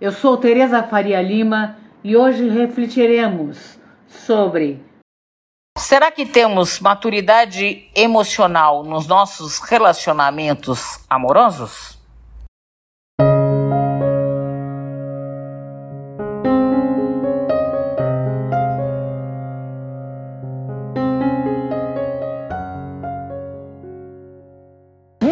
Eu 0.00 0.10
sou 0.10 0.38
Tereza 0.38 0.82
Faria 0.84 1.20
Lima 1.20 1.76
e 2.02 2.16
hoje 2.16 2.48
refletiremos 2.48 3.78
sobre 4.08 4.82
Será 5.76 6.10
que 6.10 6.24
temos 6.24 6.80
maturidade 6.80 7.90
emocional 7.94 8.82
nos 8.82 9.06
nossos 9.06 9.58
relacionamentos 9.58 11.04
amorosos? 11.10 11.99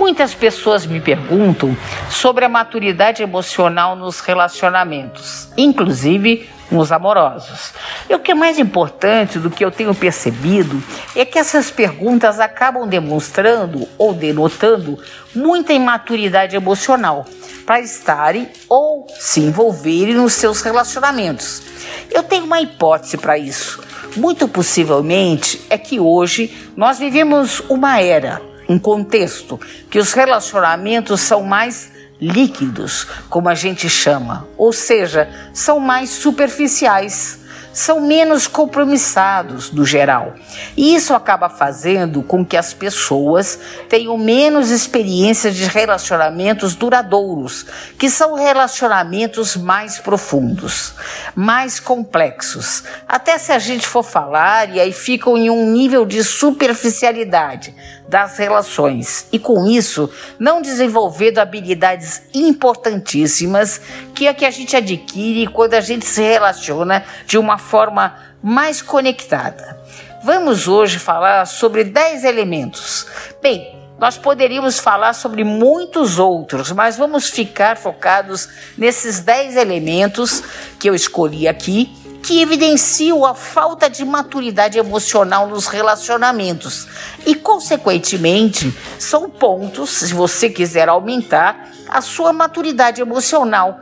Muitas 0.09 0.33
pessoas 0.33 0.87
me 0.87 1.03
perguntam 1.03 1.77
sobre 2.09 2.43
a 2.43 2.49
maturidade 2.49 3.23
emocional 3.23 3.95
nos 3.95 4.21
relacionamentos, 4.21 5.51
inclusive 5.55 6.49
nos 6.71 6.91
amorosos. 6.91 7.75
E 8.09 8.15
o 8.15 8.19
que 8.19 8.31
é 8.31 8.35
mais 8.35 8.59
importante 8.59 9.39
do 9.39 9.51
que 9.51 9.63
eu 9.63 9.71
tenho 9.71 9.95
percebido 9.95 10.83
é 11.15 11.27
que 11.27 11.39
essas 11.39 11.71
perguntas 11.71 12.41
acabam 12.41 12.89
demonstrando 12.89 13.87
ou 13.99 14.15
denotando 14.15 14.99
muita 15.35 15.75
imaturidade 15.75 16.57
emocional 16.57 17.27
para 17.67 17.79
estarem 17.81 18.49
ou 18.67 19.07
se 19.11 19.41
envolverem 19.41 20.15
nos 20.15 20.33
seus 20.33 20.63
relacionamentos. 20.63 21.63
Eu 22.11 22.23
tenho 22.23 22.47
uma 22.47 22.63
hipótese 22.63 23.19
para 23.19 23.37
isso. 23.37 23.85
Muito 24.17 24.49
possivelmente 24.49 25.61
é 25.69 25.77
que 25.77 26.01
hoje 26.01 26.73
nós 26.75 26.99
vivemos 26.99 27.61
uma 27.69 28.01
era 28.01 28.49
um 28.69 28.79
contexto 28.79 29.59
que 29.91 29.99
os 29.99 30.13
relacionamentos 30.13 31.21
são 31.21 31.43
mais 31.43 31.91
líquidos, 32.21 33.07
como 33.29 33.49
a 33.49 33.55
gente 33.55 33.89
chama, 33.89 34.47
ou 34.57 34.73
seja, 34.73 35.29
são 35.53 35.79
mais 35.79 36.11
superficiais 36.11 37.39
são 37.79 38.01
menos 38.01 38.49
compromissados 38.49 39.71
no 39.71 39.85
geral. 39.85 40.35
E 40.77 40.97
isso 40.97 41.15
acaba 41.15 41.49
fazendo 41.49 42.25
com 42.25 42.45
que 42.45 42.57
as 42.57 42.75
pessoas 42.75 43.57
tenham 43.89 44.19
menos 44.19 44.71
experiência 44.71 45.53
de 45.53 45.65
relacionamentos 45.65 46.75
duradouros, 46.75 47.65
que 47.97 48.11
são 48.11 48.35
relacionamentos 48.35 49.57
mais 49.57 49.99
profundos, 49.99 50.95
mais 51.37 51.79
complexos. 51.79 52.83
Até 53.07 53.39
se 53.39 53.53
a 53.53 53.61
gente 53.61 53.87
for 53.87 54.03
falar, 54.03 54.75
e 54.75 54.81
aí 54.81 54.93
ficam 54.93 55.37
em 55.39 55.49
um 55.49 55.71
nível 55.71 56.05
de 56.05 56.25
superficialidade 56.25 57.73
das 58.09 58.39
relações 58.39 59.27
e 59.31 59.39
com 59.39 59.67
isso 59.67 60.11
não 60.39 60.63
desenvolvendo 60.63 61.39
habilidades 61.39 62.23
importantíssimas 62.33 63.81
que 64.15 64.27
é 64.27 64.33
que 64.33 64.47
a 64.47 64.51
gente 64.51 64.75
adquire 64.75 65.47
quando 65.49 65.75
a 65.75 65.81
gente 65.81 66.07
se 66.07 66.23
relaciona 66.23 67.05
de 67.27 67.37
uma 67.37 67.59
forma 67.59 68.17
mais 68.43 68.81
conectada. 68.81 69.79
Vamos 70.25 70.67
hoje 70.67 70.99
falar 70.99 71.47
sobre 71.47 71.85
10 71.85 72.25
elementos. 72.25 73.07
Bem, 73.43 73.77
nós 73.99 74.17
poderíamos 74.17 74.79
falar 74.79 75.13
sobre 75.13 75.45
muitos 75.45 76.19
outros, 76.19 76.73
mas 76.73 76.97
vamos 76.97 77.29
ficar 77.29 77.77
focados 77.77 78.49
nesses 78.77 79.21
10 79.21 79.57
elementos 79.57 80.43
que 80.79 80.89
eu 80.89 80.95
escolhi 80.95 81.47
aqui 81.47 81.93
que 82.29 82.43
evidenciam 82.43 83.25
a 83.25 83.35
falta 83.35 83.89
de 83.89 84.05
maturidade 84.05 84.79
emocional 84.79 85.49
nos 85.49 85.67
relacionamentos 85.67 86.87
e, 87.25 87.35
consequentemente, 87.35 88.71
são 88.99 89.31
pontos, 89.31 89.89
se 89.89 90.13
você 90.13 90.51
quiser 90.51 90.91
aumentar 90.91 91.71
a 91.89 92.03
sua 92.03 92.31
maturidade 92.31 93.01
emocional 93.01 93.81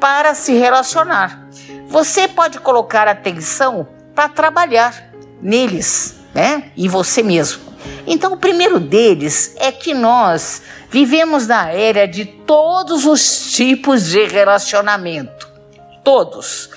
para 0.00 0.34
se 0.34 0.54
relacionar. 0.54 1.46
Você 1.86 2.26
pode 2.26 2.58
colocar 2.58 3.06
atenção 3.06 3.86
para 4.12 4.28
trabalhar 4.28 5.12
neles, 5.40 6.16
né? 6.34 6.72
E 6.76 6.88
você 6.88 7.22
mesmo. 7.22 7.62
Então, 8.08 8.32
o 8.32 8.36
primeiro 8.36 8.80
deles 8.80 9.54
é 9.56 9.70
que 9.70 9.94
nós 9.94 10.62
vivemos 10.90 11.46
na 11.46 11.70
era 11.70 12.08
de 12.08 12.24
todos 12.24 13.06
os 13.06 13.52
tipos 13.52 14.06
de 14.06 14.24
relacionamento. 14.24 15.54
Todos 16.02 16.68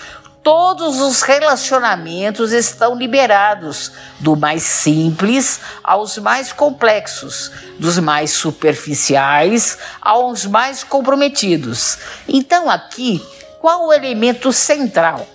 todos 0.48 1.02
os 1.02 1.24
relacionamentos 1.24 2.54
estão 2.54 2.96
liberados, 2.96 3.92
do 4.18 4.34
mais 4.34 4.64
simples 4.64 5.60
aos 5.84 6.18
mais 6.20 6.54
complexos, 6.54 7.52
dos 7.78 8.00
mais 8.00 8.32
superficiais 8.32 9.78
aos 10.00 10.46
mais 10.46 10.86
comprometidos. 10.86 11.98
Então, 12.30 12.70
aqui, 12.70 13.22
qual 13.60 13.88
o 13.88 13.94
elemento 13.94 14.54
central? 14.54 15.28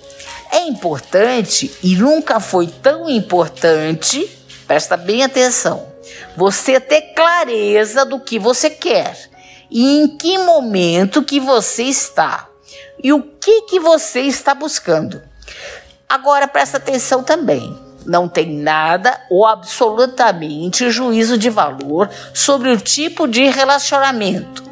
É 0.51 0.61
importante 0.61 1.71
e 1.83 1.95
nunca 1.95 2.41
foi 2.41 2.67
tão 2.67 3.06
importante, 3.11 4.27
presta 4.67 4.97
bem 4.97 5.22
atenção, 5.22 5.93
você 6.34 6.81
ter 6.81 7.12
clareza 7.15 8.06
do 8.06 8.19
que 8.19 8.39
você 8.39 8.71
quer 8.71 9.28
e 9.71 10.05
em 10.05 10.17
que 10.17 10.39
momento 10.39 11.22
que 11.22 11.39
você 11.39 11.83
está 11.83 12.49
e 13.03 13.13
o 13.13 13.23
que, 13.23 13.63
que 13.63 13.81
você 13.81 14.21
está 14.21 14.55
buscando. 14.55 15.23
Agora 16.09 16.47
presta 16.47 16.77
atenção 16.77 17.23
também. 17.23 17.77
Não 18.05 18.29
tem 18.29 18.53
nada 18.53 19.21
ou 19.31 19.47
absolutamente 19.47 20.91
juízo 20.91 21.39
de 21.39 21.49
valor 21.49 22.11
sobre 22.35 22.71
o 22.71 22.77
tipo 22.77 23.27
de 23.27 23.45
relacionamento. 23.49 24.63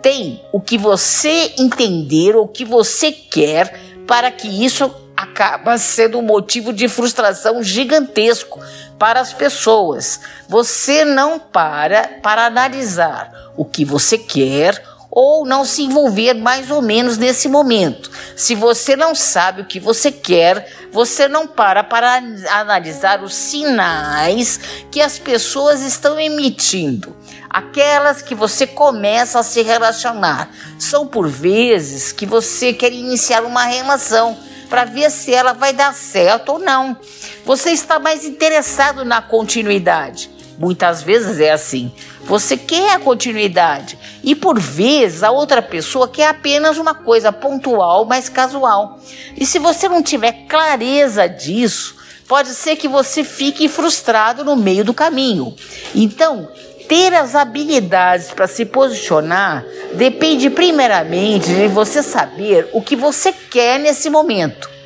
Tem 0.00 0.42
o 0.52 0.60
que 0.60 0.78
você 0.78 1.54
entender 1.58 2.36
ou 2.36 2.44
o 2.44 2.48
que 2.48 2.64
você 2.64 3.10
quer 3.10 3.78
para 4.06 4.30
que 4.30 4.64
isso 4.64 4.90
acaba 5.16 5.76
sendo 5.76 6.18
um 6.18 6.22
motivo 6.22 6.72
de 6.72 6.88
frustração 6.88 7.62
gigantesco 7.62 8.60
para 8.98 9.20
as 9.20 9.32
pessoas. 9.32 10.20
Você 10.48 11.04
não 11.04 11.38
para 11.38 12.08
para 12.22 12.46
analisar 12.46 13.30
o 13.56 13.64
que 13.64 13.84
você 13.84 14.16
quer 14.16 14.80
ou 15.20 15.44
não 15.44 15.64
se 15.64 15.82
envolver 15.82 16.32
mais 16.32 16.70
ou 16.70 16.80
menos 16.80 17.18
nesse 17.18 17.48
momento. 17.48 18.08
Se 18.36 18.54
você 18.54 18.94
não 18.94 19.16
sabe 19.16 19.62
o 19.62 19.64
que 19.64 19.80
você 19.80 20.12
quer, 20.12 20.72
você 20.92 21.26
não 21.26 21.44
para 21.44 21.82
para 21.82 22.22
analisar 22.52 23.20
os 23.24 23.34
sinais 23.34 24.60
que 24.92 25.00
as 25.00 25.18
pessoas 25.18 25.82
estão 25.82 26.20
emitindo. 26.20 27.16
Aquelas 27.50 28.22
que 28.22 28.32
você 28.32 28.64
começa 28.64 29.40
a 29.40 29.42
se 29.42 29.60
relacionar. 29.60 30.50
São 30.78 31.04
por 31.04 31.26
vezes 31.26 32.12
que 32.12 32.24
você 32.24 32.72
quer 32.72 32.92
iniciar 32.92 33.42
uma 33.42 33.64
relação 33.64 34.38
para 34.70 34.84
ver 34.84 35.10
se 35.10 35.34
ela 35.34 35.52
vai 35.52 35.72
dar 35.72 35.92
certo 35.94 36.52
ou 36.52 36.58
não. 36.60 36.96
Você 37.44 37.72
está 37.72 37.98
mais 37.98 38.24
interessado 38.24 39.04
na 39.04 39.20
continuidade. 39.20 40.30
Muitas 40.58 41.02
vezes 41.02 41.38
é 41.38 41.52
assim. 41.52 41.92
Você 42.24 42.56
quer 42.56 42.94
a 42.94 42.98
continuidade 42.98 43.96
e 44.24 44.34
por 44.34 44.58
vezes 44.58 45.22
a 45.22 45.30
outra 45.30 45.62
pessoa 45.62 46.08
quer 46.08 46.26
apenas 46.26 46.78
uma 46.78 46.94
coisa 46.94 47.30
pontual, 47.30 48.04
mas 48.04 48.28
casual. 48.28 48.98
E 49.36 49.46
se 49.46 49.60
você 49.60 49.88
não 49.88 50.02
tiver 50.02 50.46
clareza 50.48 51.28
disso, 51.28 51.96
pode 52.26 52.48
ser 52.48 52.74
que 52.74 52.88
você 52.88 53.22
fique 53.22 53.68
frustrado 53.68 54.44
no 54.44 54.56
meio 54.56 54.84
do 54.84 54.92
caminho. 54.92 55.54
Então, 55.94 56.48
ter 56.88 57.14
as 57.14 57.36
habilidades 57.36 58.32
para 58.32 58.48
se 58.48 58.64
posicionar 58.64 59.64
depende 59.94 60.50
primeiramente 60.50 61.54
de 61.54 61.68
você 61.68 62.02
saber 62.02 62.68
o 62.72 62.82
que 62.82 62.96
você 62.96 63.32
quer 63.32 63.78
nesse 63.78 64.10
momento. 64.10 64.77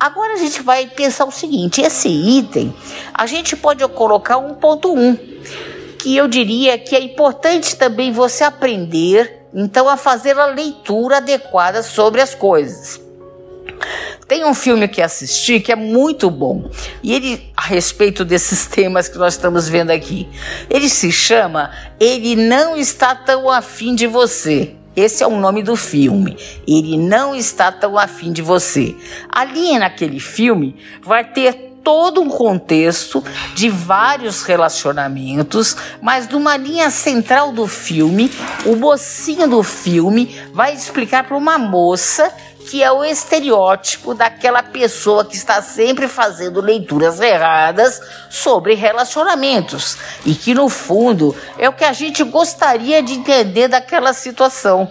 Agora 0.00 0.32
a 0.32 0.36
gente 0.38 0.62
vai 0.62 0.86
pensar 0.86 1.26
o 1.26 1.30
seguinte: 1.30 1.82
esse 1.82 2.08
item 2.08 2.74
a 3.12 3.26
gente 3.26 3.54
pode 3.54 3.86
colocar 3.88 4.36
1.1, 4.36 5.18
que 5.98 6.16
eu 6.16 6.26
diria 6.26 6.78
que 6.78 6.96
é 6.96 7.00
importante 7.00 7.76
também 7.76 8.10
você 8.10 8.42
aprender 8.42 9.46
então 9.52 9.88
a 9.88 9.98
fazer 9.98 10.38
a 10.38 10.46
leitura 10.46 11.18
adequada 11.18 11.82
sobre 11.82 12.22
as 12.22 12.34
coisas. 12.34 12.98
Tem 14.26 14.44
um 14.44 14.54
filme 14.54 14.86
que 14.86 15.02
assisti 15.02 15.60
que 15.60 15.72
é 15.72 15.76
muito 15.76 16.30
bom. 16.30 16.70
E 17.02 17.12
ele, 17.12 17.52
a 17.56 17.62
respeito 17.62 18.24
desses 18.24 18.64
temas 18.70 19.08
que 19.08 19.18
nós 19.18 19.34
estamos 19.34 19.68
vendo 19.68 19.90
aqui, 19.90 20.28
ele 20.70 20.88
se 20.88 21.10
chama 21.12 21.70
Ele 21.98 22.36
Não 22.36 22.76
Está 22.76 23.14
Tão 23.14 23.50
Afim 23.50 23.94
de 23.94 24.06
Você. 24.06 24.76
Esse 25.00 25.24
é 25.24 25.26
o 25.26 25.40
nome 25.40 25.62
do 25.62 25.76
filme. 25.76 26.36
Ele 26.68 26.98
não 26.98 27.34
está 27.34 27.72
tão 27.72 27.98
afim 27.98 28.32
de 28.32 28.42
você. 28.42 28.94
Ali 29.30 29.78
naquele 29.78 30.20
filme 30.20 30.76
vai 31.02 31.24
ter 31.24 31.70
todo 31.82 32.20
um 32.20 32.28
contexto 32.28 33.24
de 33.54 33.70
vários 33.70 34.42
relacionamentos, 34.42 35.74
mas 36.02 36.28
numa 36.28 36.54
linha 36.54 36.90
central 36.90 37.52
do 37.52 37.66
filme, 37.66 38.30
o 38.66 38.76
mocinho 38.76 39.48
do 39.48 39.62
filme 39.62 40.36
vai 40.52 40.74
explicar 40.74 41.24
para 41.24 41.36
uma 41.38 41.56
moça 41.56 42.30
que 42.68 42.82
é 42.82 42.92
o 42.92 43.04
estereótipo 43.04 44.14
daquela 44.14 44.62
pessoa 44.62 45.24
que 45.24 45.36
está 45.36 45.62
sempre 45.62 46.06
fazendo 46.06 46.60
leituras 46.60 47.20
erradas 47.20 48.00
sobre 48.28 48.74
relacionamentos 48.74 49.96
e 50.24 50.34
que 50.34 50.54
no 50.54 50.68
fundo 50.68 51.34
é 51.58 51.68
o 51.68 51.72
que 51.72 51.84
a 51.84 51.92
gente 51.92 52.22
gostaria 52.22 53.02
de 53.02 53.14
entender 53.14 53.68
daquela 53.68 54.12
situação. 54.12 54.90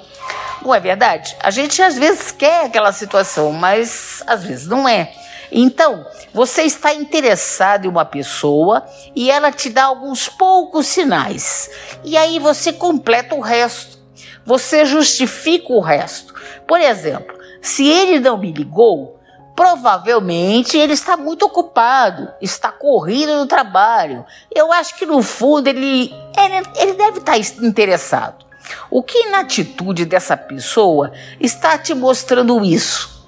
Não 0.62 0.74
é 0.74 0.80
verdade? 0.80 1.36
A 1.40 1.52
gente 1.52 1.82
às 1.82 1.98
vezes 1.98 2.32
quer 2.32 2.66
aquela 2.66 2.92
situação, 2.92 3.54
mas 3.54 4.22
às 4.28 4.44
vezes 4.44 4.68
não 4.68 4.88
é. 4.88 5.14
Então, 5.52 6.06
você 6.34 6.64
está 6.64 6.94
interessado 6.94 7.86
em 7.86 7.88
uma 7.88 8.06
pessoa 8.06 8.86
e 9.16 9.32
ela 9.32 9.52
te 9.52 9.70
dá 9.70 9.86
alguns 9.86 10.28
poucos 10.28 10.86
sinais. 10.86 11.70
E 12.04 12.16
aí 12.16 12.40
você 12.40 12.72
completa 12.72 13.36
o 13.36 13.40
resto. 13.40 13.98
Você 14.46 14.86
justifica 14.86 15.74
o 15.74 15.80
resto. 15.80 16.34
Por 16.68 16.80
exemplo, 16.80 17.39
se 17.62 17.88
ele 17.88 18.20
não 18.20 18.38
me 18.38 18.52
ligou, 18.52 19.20
provavelmente 19.56 20.78
ele 20.78 20.94
está 20.94 21.18
muito 21.18 21.46
ocupado, 21.46 22.32
está 22.42 22.72
corrido 22.72 23.36
no 23.36 23.46
trabalho. 23.46 24.26
Eu 24.54 24.72
acho 24.72 24.96
que 24.98 25.06
no 25.06 25.22
fundo 25.22 25.68
ele, 25.68 26.14
ele, 26.38 26.68
ele 26.78 26.94
deve 26.94 27.20
estar 27.20 27.38
interessado. 27.38 28.46
O 28.90 29.04
que 29.04 29.30
na 29.30 29.40
atitude 29.40 30.06
dessa 30.06 30.38
pessoa 30.38 31.12
está 31.40 31.78
te 31.78 31.94
mostrando 31.94 32.64
isso? 32.64 33.28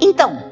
Então, 0.00 0.50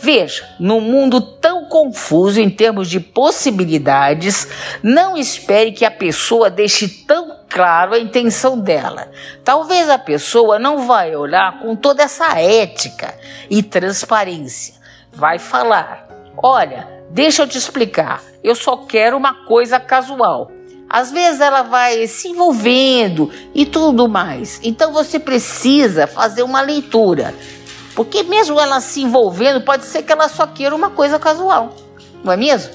Veja, 0.00 0.48
num 0.60 0.80
mundo 0.80 1.20
tão 1.20 1.64
confuso 1.64 2.40
em 2.40 2.48
termos 2.48 2.88
de 2.88 3.00
possibilidades, 3.00 4.46
não 4.80 5.16
espere 5.16 5.72
que 5.72 5.84
a 5.84 5.90
pessoa 5.90 6.48
deixe 6.48 6.88
tão 6.88 7.37
claro 7.48 7.94
a 7.94 7.98
intenção 7.98 8.58
dela. 8.58 9.10
Talvez 9.44 9.88
a 9.88 9.98
pessoa 9.98 10.58
não 10.58 10.86
vai 10.86 11.16
olhar 11.16 11.60
com 11.60 11.74
toda 11.74 12.02
essa 12.02 12.38
ética 12.38 13.14
e 13.48 13.62
transparência. 13.62 14.74
Vai 15.12 15.38
falar: 15.38 16.06
"Olha, 16.36 16.88
deixa 17.10 17.42
eu 17.42 17.48
te 17.48 17.58
explicar. 17.58 18.22
Eu 18.42 18.54
só 18.54 18.76
quero 18.76 19.16
uma 19.16 19.44
coisa 19.46 19.80
casual." 19.80 20.50
Às 20.90 21.10
vezes 21.10 21.40
ela 21.40 21.62
vai 21.62 22.06
se 22.06 22.28
envolvendo 22.28 23.30
e 23.54 23.66
tudo 23.66 24.08
mais. 24.08 24.58
Então 24.62 24.90
você 24.90 25.18
precisa 25.18 26.06
fazer 26.06 26.42
uma 26.42 26.62
leitura 26.62 27.34
porque 27.98 28.22
mesmo 28.22 28.60
ela 28.60 28.80
se 28.80 29.02
envolvendo, 29.02 29.60
pode 29.60 29.84
ser 29.84 30.04
que 30.04 30.12
ela 30.12 30.28
só 30.28 30.46
queira 30.46 30.72
uma 30.72 30.88
coisa 30.88 31.18
casual, 31.18 31.74
não 32.22 32.32
é 32.32 32.36
mesmo? 32.36 32.72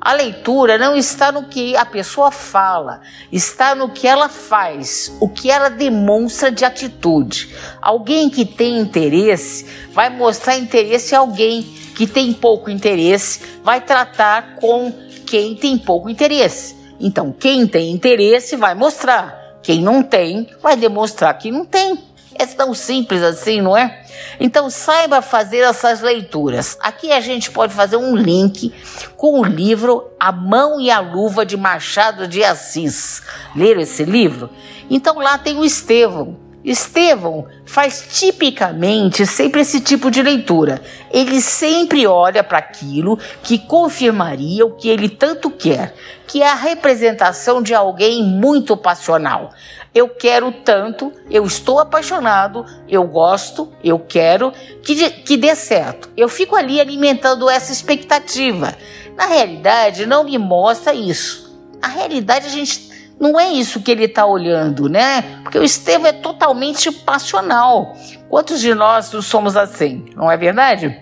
A 0.00 0.14
leitura 0.14 0.78
não 0.78 0.96
está 0.96 1.30
no 1.30 1.44
que 1.44 1.76
a 1.76 1.84
pessoa 1.84 2.30
fala, 2.30 3.02
está 3.30 3.74
no 3.74 3.90
que 3.90 4.08
ela 4.08 4.30
faz, 4.30 5.14
o 5.20 5.28
que 5.28 5.50
ela 5.50 5.68
demonstra 5.68 6.50
de 6.50 6.64
atitude. 6.64 7.54
Alguém 7.82 8.30
que 8.30 8.46
tem 8.46 8.78
interesse 8.78 9.66
vai 9.92 10.08
mostrar 10.08 10.56
interesse 10.56 11.14
a 11.14 11.18
alguém 11.18 11.62
que 11.94 12.06
tem 12.06 12.32
pouco 12.32 12.70
interesse, 12.70 13.60
vai 13.62 13.82
tratar 13.82 14.56
com 14.56 14.90
quem 15.26 15.54
tem 15.54 15.76
pouco 15.76 16.08
interesse. 16.08 16.74
Então, 16.98 17.30
quem 17.30 17.66
tem 17.66 17.90
interesse 17.90 18.56
vai 18.56 18.74
mostrar, 18.74 19.58
quem 19.62 19.82
não 19.82 20.02
tem 20.02 20.48
vai 20.62 20.76
demonstrar 20.76 21.36
que 21.36 21.50
não 21.50 21.66
tem. 21.66 22.09
É 22.40 22.46
tão 22.46 22.72
simples 22.72 23.22
assim, 23.22 23.60
não 23.60 23.76
é? 23.76 24.02
Então 24.40 24.70
saiba 24.70 25.20
fazer 25.20 25.58
essas 25.58 26.00
leituras. 26.00 26.78
Aqui 26.80 27.12
a 27.12 27.20
gente 27.20 27.50
pode 27.50 27.74
fazer 27.74 27.96
um 27.96 28.16
link 28.16 28.72
com 29.14 29.40
o 29.40 29.44
livro 29.44 30.10
A 30.18 30.32
Mão 30.32 30.80
e 30.80 30.90
a 30.90 31.00
Luva 31.00 31.44
de 31.44 31.54
Machado 31.54 32.26
de 32.26 32.42
Assis. 32.42 33.20
Leram 33.54 33.82
esse 33.82 34.04
livro? 34.04 34.48
Então 34.88 35.18
lá 35.18 35.36
tem 35.36 35.58
o 35.58 35.64
Estevão. 35.66 36.49
Estevão 36.62 37.46
faz 37.64 38.06
tipicamente 38.12 39.26
sempre 39.26 39.62
esse 39.62 39.80
tipo 39.80 40.10
de 40.10 40.22
leitura. 40.22 40.82
Ele 41.10 41.40
sempre 41.40 42.06
olha 42.06 42.44
para 42.44 42.58
aquilo 42.58 43.18
que 43.42 43.58
confirmaria 43.58 44.66
o 44.66 44.72
que 44.72 44.88
ele 44.88 45.08
tanto 45.08 45.50
quer, 45.50 45.94
que 46.26 46.42
é 46.42 46.48
a 46.48 46.54
representação 46.54 47.62
de 47.62 47.74
alguém 47.74 48.22
muito 48.22 48.76
passional. 48.76 49.52
Eu 49.94 50.08
quero 50.10 50.52
tanto, 50.52 51.12
eu 51.30 51.44
estou 51.46 51.80
apaixonado, 51.80 52.64
eu 52.88 53.04
gosto, 53.04 53.72
eu 53.82 53.98
quero 53.98 54.52
que, 54.82 55.10
que 55.10 55.36
dê 55.36 55.56
certo. 55.56 56.10
Eu 56.16 56.28
fico 56.28 56.54
ali 56.54 56.80
alimentando 56.80 57.48
essa 57.48 57.72
expectativa. 57.72 58.76
Na 59.16 59.26
realidade, 59.26 60.06
não 60.06 60.24
me 60.24 60.36
mostra 60.36 60.92
isso. 60.94 61.58
A 61.82 61.88
realidade, 61.88 62.46
a 62.46 62.50
gente 62.50 62.89
não 63.20 63.38
é 63.38 63.50
isso 63.50 63.82
que 63.82 63.90
ele 63.90 64.04
está 64.04 64.24
olhando, 64.24 64.88
né? 64.88 65.40
Porque 65.42 65.58
o 65.58 65.62
Estevão 65.62 66.06
é 66.08 66.12
totalmente 66.12 66.90
passional. 66.90 67.94
Quantos 68.30 68.60
de 68.60 68.74
nós 68.74 69.12
somos 69.22 69.58
assim? 69.58 70.06
Não 70.16 70.32
é 70.32 70.38
verdade? 70.38 70.98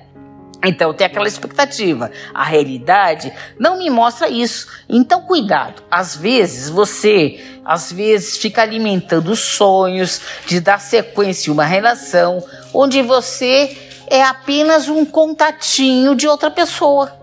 Então 0.64 0.92
tem 0.92 1.06
aquela 1.06 1.28
expectativa. 1.28 2.10
A 2.34 2.42
realidade 2.42 3.32
não 3.56 3.78
me 3.78 3.88
mostra 3.88 4.28
isso. 4.28 4.66
Então 4.88 5.22
cuidado. 5.22 5.84
Às 5.88 6.16
vezes 6.16 6.68
você, 6.68 7.40
às 7.64 7.92
vezes 7.92 8.36
fica 8.36 8.62
alimentando 8.62 9.36
sonhos 9.36 10.20
de 10.44 10.58
dar 10.58 10.80
sequência 10.80 11.50
em 11.50 11.52
uma 11.52 11.64
relação 11.64 12.44
onde 12.74 13.00
você 13.00 13.78
é 14.08 14.24
apenas 14.24 14.88
um 14.88 15.04
contatinho 15.04 16.16
de 16.16 16.26
outra 16.26 16.50
pessoa. 16.50 17.16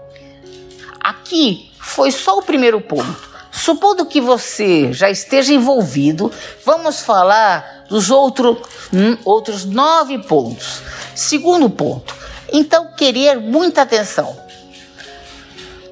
Aqui 1.01 1.69
foi 1.81 2.11
só 2.11 2.37
o 2.37 2.41
primeiro 2.41 2.79
ponto. 2.79 3.34
Supondo 3.55 4.05
que 4.05 4.19
você 4.19 4.91
já 4.91 5.09
esteja 5.09 5.53
envolvido, 5.53 6.29
vamos 6.65 6.99
falar 6.99 7.85
dos 7.87 8.11
outro, 8.11 8.61
hum, 8.93 9.17
outros 9.23 9.63
nove 9.63 10.19
pontos. 10.19 10.81
Segundo 11.15 11.69
ponto, 11.69 12.13
então, 12.51 12.93
querer 12.95 13.39
muita 13.39 13.81
atenção. 13.81 14.43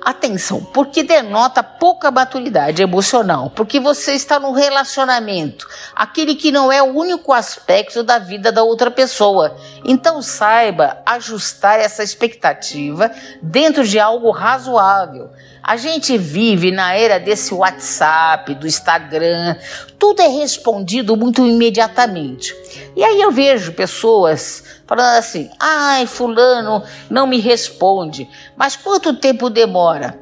Atenção, 0.01 0.61
porque 0.61 1.01
denota 1.01 1.63
pouca 1.63 2.11
maturidade 2.11 2.81
emocional, 2.81 3.49
porque 3.49 3.79
você 3.79 4.11
está 4.11 4.37
num 4.37 4.51
relacionamento, 4.51 5.65
aquele 5.95 6.35
que 6.35 6.51
não 6.51 6.69
é 6.69 6.83
o 6.83 6.93
único 6.93 7.31
aspecto 7.31 8.03
da 8.03 8.19
vida 8.19 8.51
da 8.51 8.61
outra 8.63 8.91
pessoa. 8.91 9.55
Então 9.85 10.21
saiba 10.21 10.97
ajustar 11.05 11.79
essa 11.79 12.03
expectativa 12.03 13.09
dentro 13.41 13.87
de 13.87 13.97
algo 13.97 14.29
razoável. 14.31 15.29
A 15.63 15.77
gente 15.77 16.17
vive 16.17 16.71
na 16.71 16.93
era 16.93 17.17
desse 17.17 17.53
WhatsApp, 17.53 18.53
do 18.55 18.67
Instagram, 18.67 19.55
tudo 19.97 20.21
é 20.21 20.27
respondido 20.27 21.15
muito 21.15 21.47
imediatamente. 21.47 22.53
E 22.93 23.01
aí 23.01 23.21
eu 23.21 23.31
vejo 23.31 23.71
pessoas 23.71 24.61
falando 24.85 25.17
assim: 25.17 25.49
ai, 25.57 26.05
Fulano 26.05 26.83
não 27.09 27.25
me 27.25 27.39
responde. 27.39 28.29
Mas 28.57 28.75
quanto 28.75 29.15
tempo 29.15 29.49
demora 29.49 30.19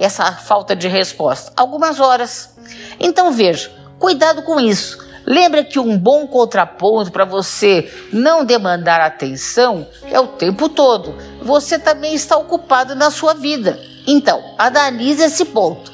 essa 0.00 0.32
falta 0.32 0.74
de 0.74 0.88
resposta? 0.88 1.52
Algumas 1.54 2.00
horas. 2.00 2.56
Então 2.98 3.30
veja, 3.30 3.70
cuidado 3.98 4.40
com 4.42 4.58
isso. 4.58 4.98
Lembra 5.26 5.62
que 5.62 5.78
um 5.78 5.98
bom 5.98 6.26
contraponto 6.26 7.12
para 7.12 7.26
você 7.26 7.92
não 8.10 8.42
demandar 8.42 9.02
atenção 9.02 9.86
é 10.04 10.18
o 10.18 10.28
tempo 10.28 10.70
todo. 10.70 11.14
Você 11.42 11.78
também 11.78 12.14
está 12.14 12.38
ocupado 12.38 12.94
na 12.94 13.10
sua 13.10 13.34
vida. 13.34 13.91
Então, 14.06 14.54
analise 14.58 15.22
esse 15.22 15.44
ponto. 15.44 15.92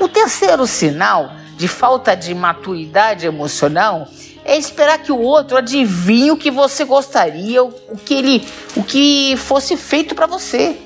O 0.00 0.08
terceiro 0.08 0.66
sinal 0.66 1.32
de 1.56 1.68
falta 1.68 2.14
de 2.14 2.34
maturidade 2.34 3.26
emocional 3.26 4.08
é 4.44 4.58
esperar 4.58 4.98
que 4.98 5.10
o 5.10 5.20
outro 5.20 5.56
adivinhe 5.56 6.30
o 6.30 6.36
que 6.36 6.50
você 6.50 6.84
gostaria, 6.84 7.62
o 7.62 7.96
que 8.04 8.14
ele, 8.14 8.46
o 8.76 8.82
que 8.82 9.36
fosse 9.36 9.76
feito 9.76 10.14
para 10.14 10.26
você. 10.26 10.76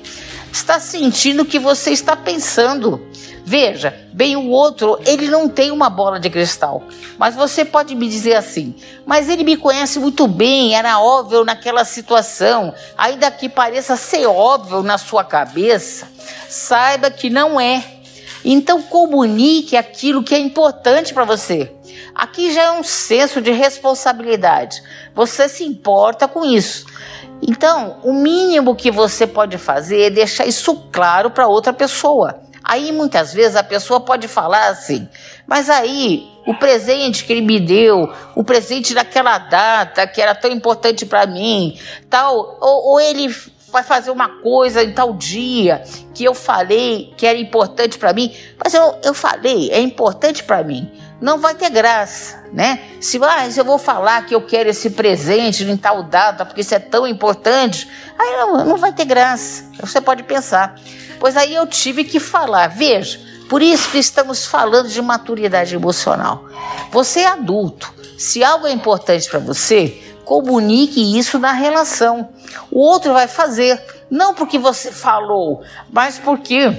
Está 0.51 0.79
sentindo 0.79 1.43
o 1.43 1.45
que 1.45 1.59
você 1.59 1.91
está 1.91 2.15
pensando. 2.15 3.07
Veja, 3.45 3.97
bem 4.13 4.35
o 4.35 4.49
outro, 4.49 4.99
ele 5.05 5.27
não 5.27 5.49
tem 5.49 5.71
uma 5.71 5.89
bola 5.89 6.19
de 6.19 6.29
cristal. 6.29 6.83
Mas 7.17 7.35
você 7.35 7.65
pode 7.65 7.95
me 7.95 8.07
dizer 8.07 8.35
assim: 8.35 8.75
"Mas 9.05 9.27
ele 9.27 9.43
me 9.43 9.57
conhece 9.57 9.97
muito 9.99 10.27
bem, 10.27 10.75
era 10.75 10.99
óbvio 10.99 11.43
naquela 11.43 11.83
situação". 11.83 12.73
Ainda 12.97 13.31
que 13.31 13.49
pareça 13.49 13.95
ser 13.95 14.27
óbvio 14.27 14.83
na 14.83 14.97
sua 14.97 15.23
cabeça, 15.23 16.07
saiba 16.47 17.09
que 17.09 17.29
não 17.29 17.59
é. 17.59 17.83
Então 18.45 18.81
comunique 18.81 19.75
aquilo 19.75 20.23
que 20.23 20.35
é 20.35 20.39
importante 20.39 21.13
para 21.13 21.25
você. 21.25 21.71
Aqui 22.13 22.53
já 22.53 22.63
é 22.63 22.71
um 22.71 22.83
senso 22.83 23.41
de 23.41 23.51
responsabilidade. 23.51 24.81
Você 25.15 25.47
se 25.47 25.63
importa 25.63 26.27
com 26.27 26.45
isso. 26.45 26.85
Então, 27.41 27.97
o 28.03 28.13
mínimo 28.13 28.75
que 28.75 28.91
você 28.91 29.25
pode 29.25 29.57
fazer 29.57 30.01
é 30.01 30.09
deixar 30.09 30.45
isso 30.45 30.75
claro 30.91 31.31
para 31.31 31.47
outra 31.47 31.71
pessoa. 31.73 32.41
Aí 32.63 32.91
muitas 32.91 33.33
vezes 33.33 33.55
a 33.55 33.63
pessoa 33.63 34.01
pode 34.01 34.27
falar 34.27 34.67
assim: 34.67 35.07
"Mas 35.47 35.69
aí 35.69 36.27
o 36.45 36.53
presente 36.53 37.23
que 37.23 37.33
ele 37.33 37.41
me 37.41 37.59
deu, 37.59 38.11
o 38.35 38.43
presente 38.43 38.93
daquela 38.93 39.37
data 39.37 40.05
que 40.05 40.21
era 40.21 40.35
tão 40.35 40.51
importante 40.51 41.05
para 41.05 41.25
mim, 41.25 41.79
tal, 42.09 42.57
ou, 42.59 42.91
ou 42.91 42.99
ele 42.99 43.33
vai 43.71 43.83
fazer 43.83 44.11
uma 44.11 44.41
coisa 44.41 44.83
em 44.83 44.91
tal 44.91 45.13
dia 45.13 45.83
que 46.13 46.23
eu 46.23 46.33
falei 46.33 47.13
que 47.15 47.25
era 47.25 47.37
importante 47.37 47.97
para 47.97 48.13
mim, 48.13 48.35
mas 48.63 48.73
eu, 48.73 48.97
eu 49.03 49.13
falei, 49.13 49.69
é 49.71 49.79
importante 49.79 50.43
para 50.43 50.63
mim. 50.63 50.89
Não 51.21 51.37
vai 51.37 51.53
ter 51.53 51.69
graça, 51.69 52.43
né? 52.53 52.81
Se, 53.01 53.19
ah, 53.21 53.47
eu 53.55 53.65
vou 53.65 53.77
falar 53.77 54.25
que 54.25 54.33
eu 54.33 54.41
quero 54.41 54.69
esse 54.69 54.91
presente 54.91 55.63
em 55.63 55.75
tal 55.75 56.03
data 56.03 56.45
porque 56.45 56.61
isso 56.61 56.73
é 56.73 56.79
tão 56.79 57.05
importante, 57.05 57.89
aí 58.17 58.37
não, 58.37 58.65
não 58.65 58.77
vai 58.77 58.93
ter 58.93 59.05
graça. 59.05 59.65
Você 59.81 59.99
pode 59.99 60.23
pensar. 60.23 60.75
Pois 61.19 61.35
aí 61.35 61.53
eu 61.53 61.67
tive 61.67 62.05
que 62.05 62.19
falar. 62.19 62.67
Veja, 62.67 63.19
por 63.49 63.61
isso 63.61 63.89
que 63.89 63.97
estamos 63.97 64.45
falando 64.45 64.87
de 64.87 65.01
maturidade 65.01 65.75
emocional. 65.75 66.45
Você 66.91 67.21
é 67.21 67.27
adulto. 67.27 67.93
Se 68.17 68.43
algo 68.43 68.67
é 68.67 68.71
importante 68.71 69.29
para 69.29 69.39
você, 69.39 70.01
comunique 70.23 71.17
isso 71.17 71.39
na 71.39 71.51
relação. 71.51 72.29
O 72.69 72.79
outro 72.79 73.11
vai 73.13 73.27
fazer, 73.27 73.81
não 74.09 74.35
porque 74.35 74.59
você 74.59 74.91
falou, 74.91 75.63
mas 75.91 76.19
porque 76.19 76.71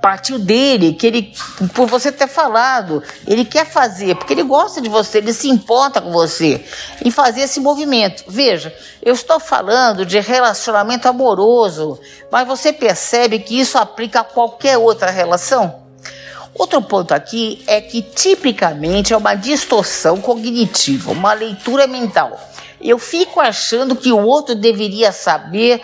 partiu 0.00 0.38
dele, 0.38 0.92
que 0.92 1.06
ele, 1.06 1.32
por 1.74 1.86
você 1.86 2.12
ter 2.12 2.26
falado, 2.26 3.02
ele 3.26 3.44
quer 3.44 3.66
fazer, 3.66 4.14
porque 4.14 4.32
ele 4.32 4.42
gosta 4.42 4.80
de 4.80 4.88
você, 4.88 5.18
ele 5.18 5.32
se 5.32 5.48
importa 5.48 6.00
com 6.00 6.10
você 6.10 6.64
em 7.04 7.10
fazer 7.10 7.42
esse 7.42 7.60
movimento. 7.60 8.24
Veja, 8.28 8.74
eu 9.02 9.14
estou 9.14 9.40
falando 9.40 10.06
de 10.06 10.20
relacionamento 10.20 11.08
amoroso, 11.08 11.98
mas 12.30 12.46
você 12.46 12.72
percebe 12.72 13.38
que 13.38 13.58
isso 13.58 13.78
aplica 13.78 14.20
a 14.20 14.24
qualquer 14.24 14.78
outra 14.78 15.10
relação? 15.10 15.86
Outro 16.54 16.82
ponto 16.82 17.12
aqui 17.12 17.62
é 17.66 17.80
que 17.80 18.02
tipicamente 18.02 19.12
é 19.12 19.16
uma 19.16 19.34
distorção 19.34 20.20
cognitiva, 20.20 21.12
uma 21.12 21.32
leitura 21.32 21.86
mental 21.86 22.38
eu 22.80 22.98
fico 22.98 23.40
achando 23.40 23.96
que 23.96 24.12
o 24.12 24.24
outro 24.24 24.54
deveria 24.54 25.10
saber 25.12 25.82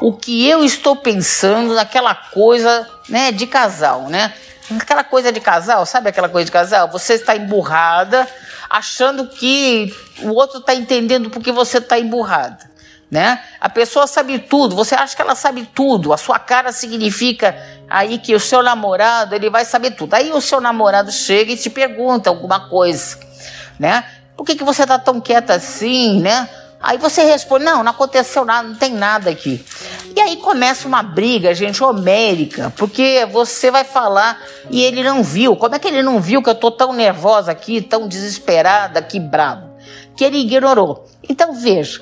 o 0.00 0.12
que 0.12 0.48
eu 0.48 0.64
estou 0.64 0.96
pensando 0.96 1.74
naquela 1.74 2.14
coisa, 2.14 2.88
né, 3.08 3.32
de 3.32 3.46
casal, 3.46 4.08
né? 4.08 4.32
Aquela 4.78 5.02
coisa 5.02 5.32
de 5.32 5.40
casal, 5.40 5.86
sabe 5.86 6.10
aquela 6.10 6.28
coisa 6.28 6.44
de 6.44 6.52
casal? 6.52 6.88
Você 6.90 7.14
está 7.14 7.34
emburrada, 7.34 8.28
achando 8.68 9.26
que 9.26 9.94
o 10.22 10.28
outro 10.34 10.58
está 10.58 10.74
entendendo 10.74 11.30
porque 11.30 11.50
você 11.50 11.78
está 11.78 11.98
emburrada, 11.98 12.70
né? 13.10 13.42
A 13.60 13.68
pessoa 13.68 14.06
sabe 14.06 14.38
tudo, 14.38 14.76
você 14.76 14.94
acha 14.94 15.16
que 15.16 15.22
ela 15.22 15.34
sabe 15.34 15.68
tudo, 15.74 16.12
a 16.12 16.18
sua 16.18 16.38
cara 16.38 16.70
significa 16.70 17.56
aí 17.88 18.18
que 18.18 18.34
o 18.34 18.40
seu 18.40 18.62
namorado, 18.62 19.34
ele 19.34 19.48
vai 19.48 19.64
saber 19.64 19.92
tudo. 19.92 20.14
Aí 20.14 20.30
o 20.32 20.40
seu 20.40 20.60
namorado 20.60 21.10
chega 21.10 21.52
e 21.52 21.56
te 21.56 21.70
pergunta 21.70 22.28
alguma 22.28 22.68
coisa, 22.68 23.18
né? 23.78 24.04
Por 24.36 24.44
que, 24.44 24.54
que 24.54 24.64
você 24.64 24.86
tá 24.86 24.98
tão 24.98 25.20
quieta 25.20 25.54
assim, 25.54 26.20
né? 26.20 26.48
Aí 26.80 26.96
você 26.96 27.22
responde: 27.24 27.64
Não, 27.64 27.82
não 27.82 27.90
aconteceu 27.90 28.44
nada, 28.44 28.68
não 28.68 28.76
tem 28.76 28.92
nada 28.92 29.30
aqui. 29.30 29.64
E 30.14 30.20
aí 30.20 30.36
começa 30.36 30.86
uma 30.86 31.02
briga, 31.02 31.54
gente, 31.54 31.82
homérica, 31.82 32.72
porque 32.76 33.26
você 33.30 33.70
vai 33.70 33.84
falar 33.84 34.40
e 34.70 34.82
ele 34.82 35.02
não 35.02 35.22
viu. 35.22 35.56
Como 35.56 35.74
é 35.74 35.78
que 35.78 35.88
ele 35.88 36.02
não 36.02 36.20
viu 36.20 36.42
que 36.42 36.50
eu 36.50 36.54
tô 36.54 36.70
tão 36.70 36.92
nervosa 36.92 37.52
aqui, 37.52 37.80
tão 37.80 38.08
desesperada, 38.08 39.02
que 39.02 39.18
bravo? 39.18 39.68
Que 40.16 40.24
ele 40.24 40.38
ignorou. 40.38 41.06
Então 41.28 41.52
veja, 41.52 42.00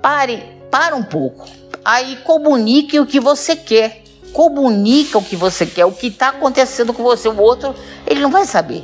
pare, 0.00 0.42
para 0.70 0.94
um 0.94 1.02
pouco. 1.02 1.46
Aí 1.84 2.16
comunique 2.24 3.00
o 3.00 3.06
que 3.06 3.20
você 3.20 3.56
quer. 3.56 4.02
Comunica 4.32 5.18
o 5.18 5.22
que 5.22 5.36
você 5.36 5.66
quer, 5.66 5.84
o 5.84 5.92
que 5.92 6.06
está 6.06 6.28
acontecendo 6.28 6.94
com 6.94 7.02
você. 7.02 7.28
O 7.28 7.38
outro, 7.38 7.74
ele 8.06 8.20
não 8.20 8.30
vai 8.30 8.46
saber. 8.46 8.82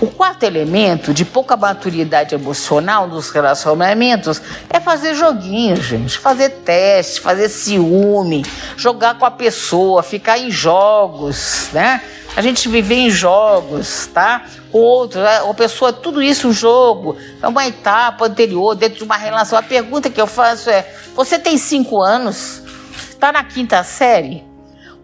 O 0.00 0.08
quarto 0.08 0.42
elemento 0.42 1.14
de 1.14 1.24
pouca 1.24 1.56
maturidade 1.56 2.34
emocional 2.34 3.06
nos 3.06 3.30
relacionamentos 3.30 4.42
é 4.68 4.78
fazer 4.78 5.14
joguinhos, 5.14 5.84
gente. 5.84 6.18
Fazer 6.18 6.50
teste, 6.50 7.20
fazer 7.20 7.48
ciúme, 7.48 8.44
jogar 8.76 9.18
com 9.18 9.24
a 9.24 9.30
pessoa, 9.30 10.02
ficar 10.02 10.38
em 10.38 10.50
jogos, 10.50 11.70
né? 11.72 12.02
A 12.36 12.42
gente 12.42 12.68
viver 12.68 12.96
em 12.96 13.10
jogos, 13.10 14.06
tá? 14.12 14.44
Com 14.70 14.78
outro, 14.78 15.22
né? 15.22 15.38
a 15.38 15.54
pessoa, 15.54 15.90
tudo 15.90 16.22
isso 16.22 16.48
um 16.48 16.52
jogo, 16.52 17.16
é 17.42 17.48
uma 17.48 17.66
etapa 17.66 18.26
anterior 18.26 18.74
dentro 18.74 18.98
de 18.98 19.04
uma 19.04 19.16
relação. 19.16 19.58
A 19.58 19.62
pergunta 19.62 20.10
que 20.10 20.20
eu 20.20 20.26
faço 20.26 20.68
é: 20.68 20.86
você 21.14 21.38
tem 21.38 21.56
cinco 21.56 22.02
anos? 22.02 22.62
Está 23.08 23.32
na 23.32 23.42
quinta 23.42 23.82
série? 23.82 24.45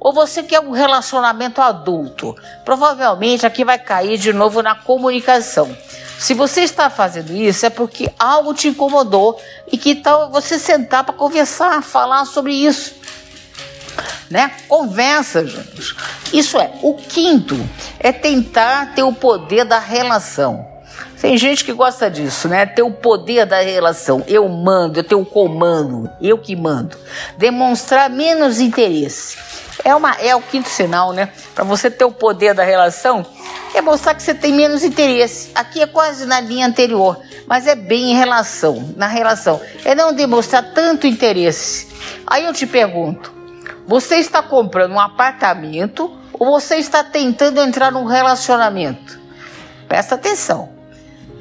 Ou 0.03 0.13
você 0.13 0.43
quer 0.43 0.59
um 0.59 0.73
relacionamento 0.73 1.63
adulto, 1.63 2.37
provavelmente 2.65 3.47
aqui 3.47 3.65
vai 3.65 3.79
cair 3.79 4.19
de 4.19 4.33
novo 4.33 4.61
na 4.61 4.75
comunicação. 4.75 5.77
Se 6.19 6.35
você 6.35 6.63
está 6.63 6.91
fazendo 6.91 7.33
isso, 7.33 7.65
é 7.65 7.71
porque 7.71 8.13
algo 8.19 8.53
te 8.53 8.67
incomodou 8.67 9.41
e 9.71 9.79
que 9.79 9.95
tal 9.95 10.29
você 10.29 10.59
sentar 10.59 11.05
para 11.05 11.15
conversar, 11.15 11.83
falar 11.83 12.25
sobre 12.25 12.53
isso. 12.53 12.95
Né? 14.29 14.51
Conversa, 14.67 15.47
gente. 15.47 15.95
Isso 16.33 16.59
é. 16.59 16.73
O 16.83 16.95
quinto 16.95 17.57
é 18.01 18.11
tentar 18.11 18.95
ter 18.95 19.05
o 19.05 19.13
poder 19.13 19.65
da 19.65 19.79
relação. 19.79 20.67
Tem 21.21 21.39
gente 21.39 21.65
que 21.65 21.73
gosta 21.73 22.11
disso, 22.11 22.49
né? 22.49 22.67
Ter 22.67 22.83
o 22.83 22.91
poder 22.91 23.47
da 23.47 23.61
relação. 23.61 24.25
Eu 24.27 24.49
mando, 24.49 24.99
eu 24.99 25.05
tenho 25.05 25.21
o 25.21 25.27
comando, 25.27 26.11
eu 26.21 26.37
que 26.37 26.57
mando. 26.57 26.97
Demonstrar 27.39 28.11
menos 28.11 28.59
interesse. 28.59 29.52
É, 29.85 29.95
uma, 29.95 30.13
é 30.15 30.35
o 30.35 30.43
quinto 30.43 30.69
sinal, 30.69 31.13
né? 31.13 31.31
Para 31.55 31.65
você 31.65 31.91
ter 31.91 32.05
o 32.05 32.13
poder 32.13 32.55
da 32.55 32.63
relação, 32.63 33.25
é 33.75 33.81
mostrar 33.81 34.15
que 34.15 34.23
você 34.23 34.35
tem 34.35 34.53
menos 34.53 34.85
interesse. 34.85 35.51
Aqui 35.55 35.81
é 35.81 35.87
quase 35.87 36.27
na 36.27 36.41
linha 36.41 36.67
anterior, 36.67 37.19
mas 37.47 37.67
é 37.67 37.75
bem 37.75 38.13
em 38.13 38.15
relação, 38.15 38.93
na 38.97 39.07
relação. 39.07 39.61
É 39.85 39.95
não 39.95 40.13
demonstrar 40.13 40.73
tanto 40.75 41.07
interesse. 41.07 41.89
Aí 42.27 42.45
eu 42.45 42.53
te 42.53 42.67
pergunto: 42.67 43.33
você 43.87 44.17
está 44.17 44.43
comprando 44.43 44.93
um 44.93 45.01
apartamento 45.01 46.13
ou 46.33 46.61
você 46.61 46.77
está 46.77 47.03
tentando 47.03 47.61
entrar 47.61 47.91
num 47.91 48.05
relacionamento? 48.05 49.21
Presta 49.89 50.15
atenção 50.15 50.82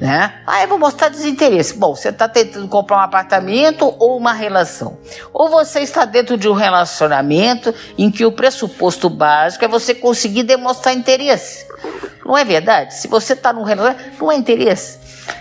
né? 0.02 0.42
Ah, 0.44 0.64
eu 0.64 0.68
vou 0.68 0.80
mostrar 0.80 1.10
desinteresse. 1.10 1.74
Bom, 1.78 1.94
você 1.94 2.08
está 2.08 2.28
tentando 2.28 2.66
comprar 2.66 2.96
um 2.96 3.02
apartamento 3.02 3.94
ou 4.00 4.16
uma 4.16 4.32
relação. 4.32 4.98
Ou 5.32 5.48
você 5.48 5.78
está 5.78 6.04
dentro 6.04 6.36
de 6.36 6.48
um 6.48 6.54
relacionamento 6.54 7.72
em 7.96 8.10
que 8.10 8.24
o 8.24 8.32
pressuposto 8.32 9.08
básico 9.08 9.64
é 9.64 9.68
você 9.68 9.94
conseguir 9.94 10.42
demonstrar 10.42 10.92
interesse. 10.92 11.64
Não 12.26 12.36
é 12.36 12.44
verdade? 12.44 12.94
Se 12.94 13.06
você 13.06 13.34
está 13.34 13.52
num 13.52 13.62
relacionamento, 13.62 14.20
não 14.20 14.32
é 14.32 14.34
interesse. 14.34 14.98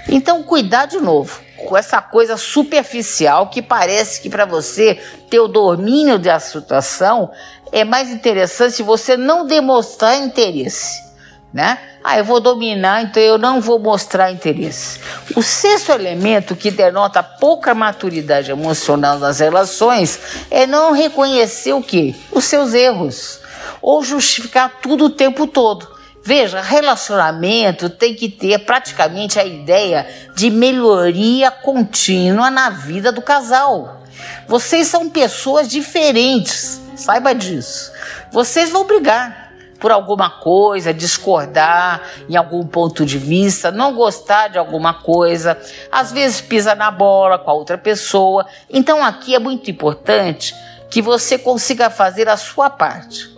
Então, 0.07 0.43
cuidar 0.43 0.85
de 0.85 0.99
novo 0.99 1.41
com 1.67 1.75
essa 1.75 1.99
coisa 1.99 2.37
superficial 2.37 3.49
que 3.49 3.63
parece 3.63 4.21
que 4.21 4.29
para 4.29 4.45
você 4.45 5.01
ter 5.27 5.39
o 5.39 5.47
domínio 5.47 6.19
da 6.19 6.39
situação 6.39 7.31
é 7.71 7.83
mais 7.83 8.11
interessante 8.11 8.75
se 8.75 8.83
você 8.83 9.17
não 9.17 9.47
demonstrar 9.47 10.17
interesse 10.17 11.10
né? 11.53 11.77
Ah, 12.03 12.17
eu 12.17 12.23
vou 12.23 12.39
dominar, 12.39 13.03
então 13.03 13.21
eu 13.21 13.37
não 13.37 13.59
vou 13.59 13.77
mostrar 13.77 14.31
interesse. 14.31 14.99
O 15.35 15.43
sexto 15.43 15.91
elemento 15.91 16.55
que 16.55 16.71
denota 16.71 17.21
pouca 17.21 17.73
maturidade 17.73 18.51
emocional 18.51 19.19
nas 19.19 19.39
relações 19.39 20.19
é 20.49 20.65
não 20.65 20.93
reconhecer 20.93 21.73
o 21.73 21.81
que? 21.81 22.15
Os 22.31 22.45
seus 22.45 22.73
erros 22.73 23.41
ou 23.81 24.03
justificar 24.03 24.79
tudo 24.81 25.05
o 25.05 25.09
tempo 25.09 25.47
todo. 25.47 25.87
Veja, 26.23 26.61
relacionamento 26.61 27.89
tem 27.89 28.13
que 28.13 28.29
ter 28.29 28.59
praticamente 28.59 29.39
a 29.39 29.45
ideia 29.45 30.07
de 30.35 30.51
melhoria 30.51 31.49
contínua 31.49 32.51
na 32.51 32.69
vida 32.69 33.11
do 33.11 33.23
casal. 33.23 34.03
Vocês 34.47 34.87
são 34.87 35.09
pessoas 35.09 35.67
diferentes, 35.67 36.79
saiba 36.95 37.33
disso. 37.33 37.91
Vocês 38.31 38.69
vão 38.69 38.85
brigar, 38.85 39.40
por 39.81 39.91
alguma 39.91 40.29
coisa, 40.29 40.93
discordar 40.93 42.01
em 42.29 42.37
algum 42.37 42.65
ponto 42.65 43.03
de 43.03 43.17
vista, 43.17 43.71
não 43.71 43.95
gostar 43.95 44.49
de 44.49 44.59
alguma 44.59 44.93
coisa, 44.93 45.59
às 45.91 46.11
vezes 46.11 46.39
pisa 46.39 46.75
na 46.75 46.91
bola 46.91 47.39
com 47.39 47.49
a 47.49 47.53
outra 47.53 47.77
pessoa. 47.77 48.45
Então 48.69 49.03
aqui 49.03 49.33
é 49.33 49.39
muito 49.39 49.71
importante 49.71 50.55
que 50.89 51.01
você 51.01 51.37
consiga 51.37 51.89
fazer 51.89 52.29
a 52.29 52.37
sua 52.37 52.69
parte. 52.69 53.31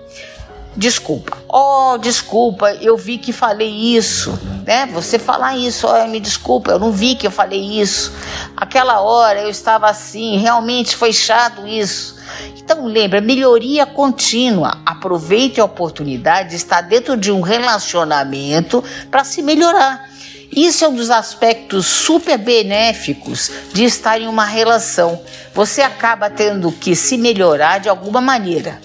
Desculpa. 0.76 1.38
Oh, 1.48 1.98
desculpa, 2.00 2.74
eu 2.82 2.98
vi 2.98 3.20
que 3.20 3.32
falei 3.32 3.70
isso, 3.70 4.38
né? 4.66 4.88
Você 4.88 5.20
falar 5.20 5.56
isso, 5.56 5.88
oh, 5.88 6.08
me 6.08 6.20
desculpa, 6.20 6.72
eu 6.72 6.80
não 6.80 6.92
vi 6.92 7.16
que 7.16 7.28
eu 7.28 7.32
falei 7.32 7.80
isso. 7.80 8.12
Aquela 8.58 9.02
hora 9.02 9.42
eu 9.42 9.50
estava 9.50 9.88
assim, 9.88 10.38
realmente 10.38 10.96
foi 10.96 11.14
chato 11.14 11.68
isso. 11.68 12.16
Então 12.58 12.86
lembra, 12.86 13.22
melhoria 13.22 13.86
contínua. 13.86 14.82
Aproveite 14.84 15.62
a 15.62 15.66
oportunidade 15.66 16.50
de 16.50 16.56
estar 16.56 16.82
dentro 16.82 17.16
de 17.16 17.32
um 17.32 17.42
relacionamento 17.42 18.84
para 19.12 19.24
se 19.24 19.44
melhorar. 19.44 20.10
Isso 20.56 20.86
é 20.86 20.88
um 20.88 20.96
dos 20.96 21.10
aspectos 21.10 21.86
super 21.88 22.38
benéficos 22.38 23.52
de 23.74 23.84
estar 23.84 24.20
em 24.20 24.28
uma 24.28 24.46
relação. 24.46 25.22
Você 25.54 25.82
acaba 25.82 26.30
tendo 26.30 26.72
que 26.72 26.96
se 26.96 27.18
melhorar 27.18 27.80
de 27.80 27.90
alguma 27.90 28.22
maneira. 28.22 28.80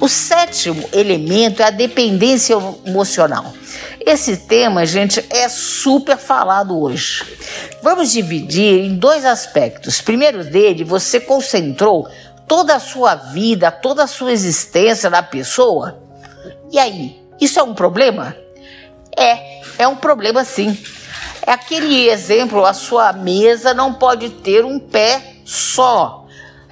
O 0.00 0.08
sétimo 0.08 0.88
elemento 0.92 1.62
é 1.62 1.66
a 1.66 1.70
dependência 1.70 2.56
emocional. 2.84 3.54
Esse 4.00 4.36
tema, 4.36 4.84
gente, 4.84 5.24
é 5.30 5.48
super 5.48 6.18
falado 6.18 6.78
hoje. 6.78 7.24
Vamos 7.82 8.12
dividir 8.12 8.84
em 8.84 8.96
dois 8.96 9.24
aspectos. 9.24 10.00
Primeiro 10.00 10.44
dele, 10.44 10.84
você 10.84 11.20
concentrou 11.20 12.08
toda 12.46 12.74
a 12.74 12.80
sua 12.80 13.14
vida, 13.14 13.70
toda 13.70 14.02
a 14.04 14.06
sua 14.06 14.32
existência 14.32 15.08
da 15.08 15.22
pessoa. 15.22 15.98
E 16.70 16.78
aí, 16.78 17.18
isso 17.40 17.58
é 17.58 17.62
um 17.62 17.74
problema? 17.74 18.36
É, 19.16 19.60
é 19.78 19.88
um 19.88 19.96
problema 19.96 20.44
sim. 20.44 20.76
É 21.46 21.52
aquele 21.52 22.08
exemplo, 22.08 22.64
a 22.64 22.72
sua 22.72 23.12
mesa 23.12 23.72
não 23.72 23.94
pode 23.94 24.30
ter 24.30 24.64
um 24.64 24.78
pé 24.78 25.34
só. 25.44 26.23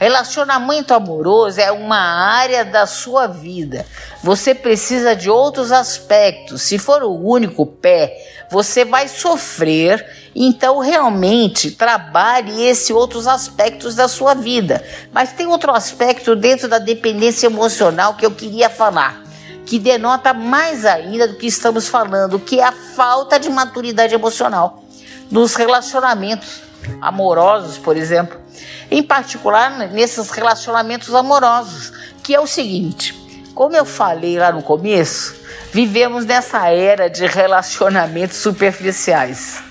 Relacionamento 0.03 0.93
amoroso 0.93 1.61
é 1.61 1.71
uma 1.71 1.97
área 1.97 2.65
da 2.65 2.87
sua 2.87 3.29
vida. 3.29 3.87
Você 4.21 4.53
precisa 4.53 5.15
de 5.15 5.31
outros 5.31 5.71
aspectos. 5.71 6.63
Se 6.63 6.77
for 6.77 7.05
o 7.05 7.15
único 7.15 7.65
pé, 7.65 8.13
você 8.51 8.85
vai 8.85 9.07
sofrer. 9.07 10.05
Então, 10.35 10.81
realmente, 10.81 11.71
trabalhe 11.71 12.65
esses 12.65 12.91
outros 12.91 13.29
aspectos 13.29 13.95
da 13.95 14.09
sua 14.09 14.35
vida. 14.35 14.85
Mas 15.13 15.35
tem 15.35 15.47
outro 15.47 15.71
aspecto 15.71 16.35
dentro 16.35 16.67
da 16.67 16.81
dependência 16.81 17.47
emocional 17.47 18.15
que 18.15 18.27
eu 18.27 18.33
queria 18.33 18.69
falar, 18.69 19.23
que 19.65 19.79
denota 19.79 20.35
mais 20.35 20.85
ainda 20.85 21.29
do 21.29 21.37
que 21.37 21.47
estamos 21.47 21.87
falando, 21.87 22.41
que 22.41 22.59
é 22.59 22.65
a 22.65 22.73
falta 22.73 23.39
de 23.39 23.49
maturidade 23.49 24.13
emocional 24.13 24.83
nos 25.31 25.55
relacionamentos 25.55 26.61
amorosos, 27.01 27.79
por 27.79 27.97
exemplo 27.97 28.42
em 28.91 29.03
particular 29.03 29.71
nesses 29.89 30.31
relacionamentos 30.31 31.15
amorosos, 31.15 31.93
que 32.23 32.35
é 32.35 32.41
o 32.41 32.47
seguinte: 32.47 33.15
como 33.55 33.77
eu 33.77 33.85
falei 33.85 34.39
lá 34.39 34.53
no 34.53 34.63
começo, 34.63 35.35
vivemos 35.73 36.25
nessa 36.25 36.69
era 36.69 37.09
de 37.09 37.27
relacionamentos 37.27 38.39
superficiais. 38.39 39.63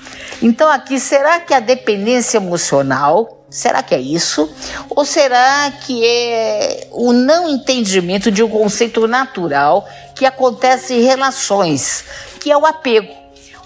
Então, 0.42 0.70
aqui, 0.70 1.00
será 1.00 1.40
que 1.40 1.54
a 1.54 1.60
dependência 1.60 2.38
emocional, 2.38 3.46
será 3.50 3.84
que 3.84 3.94
é 3.94 4.00
isso? 4.00 4.52
Ou 4.90 5.06
será 5.06 5.72
que 5.82 6.04
é 6.04 6.88
o 6.92 7.14
não 7.14 7.48
entendimento 7.48 8.32
de 8.32 8.42
um 8.42 8.50
conceito 8.50 9.08
natural 9.08 9.88
que 10.16 10.26
acontece 10.26 10.96
em 10.96 11.02
relações, 11.02 12.06
que 12.40 12.52
é 12.52 12.58
o 12.58 12.66
apego? 12.66 13.14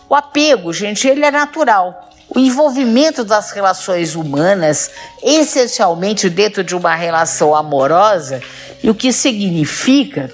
O 0.09 0.15
apego, 0.15 0.73
gente, 0.73 1.07
ele 1.07 1.25
é 1.25 1.31
natural. 1.31 2.09
O 2.29 2.39
envolvimento 2.39 3.23
das 3.23 3.51
relações 3.51 4.15
humanas, 4.15 4.91
essencialmente 5.21 6.29
dentro 6.29 6.63
de 6.63 6.75
uma 6.75 6.95
relação 6.95 7.55
amorosa, 7.55 8.41
e 8.83 8.89
o 8.89 8.95
que 8.95 9.13
significa 9.13 10.31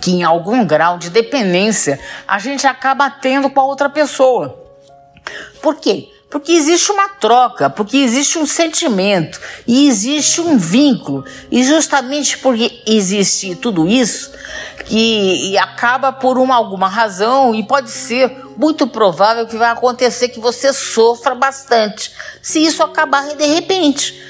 que 0.00 0.10
em 0.10 0.22
algum 0.22 0.64
grau 0.66 0.98
de 0.98 1.10
dependência 1.10 1.98
a 2.26 2.38
gente 2.38 2.66
acaba 2.66 3.08
tendo 3.10 3.48
com 3.48 3.60
a 3.60 3.64
outra 3.64 3.88
pessoa. 3.88 4.62
Por 5.62 5.76
quê? 5.76 6.08
Porque 6.34 6.50
existe 6.50 6.90
uma 6.90 7.08
troca, 7.08 7.70
porque 7.70 7.96
existe 7.96 8.38
um 8.38 8.44
sentimento 8.44 9.40
e 9.66 9.86
existe 9.86 10.40
um 10.40 10.58
vínculo. 10.58 11.24
E 11.48 11.62
justamente 11.62 12.38
porque 12.38 12.82
existe 12.86 13.54
tudo 13.54 13.86
isso, 13.86 14.32
que 14.84 15.56
acaba 15.58 16.12
por 16.12 16.38
uma 16.38 16.54
alguma 16.54 16.88
razão 16.88 17.54
e 17.54 17.62
pode 17.62 17.90
ser 17.90 18.44
muito 18.56 18.86
provável 18.86 19.46
que 19.46 19.56
vai 19.56 19.70
acontecer 19.70 20.28
que 20.28 20.40
você 20.40 20.72
sofra 20.72 21.34
bastante. 21.34 22.12
Se 22.42 22.64
isso 22.64 22.82
acabar 22.82 23.34
de 23.34 23.46
repente. 23.46 24.22